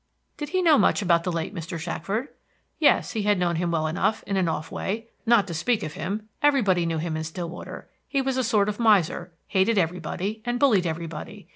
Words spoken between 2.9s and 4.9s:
he had known him well enough, in an off